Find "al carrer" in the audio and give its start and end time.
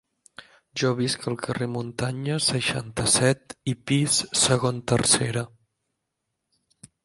1.31-1.67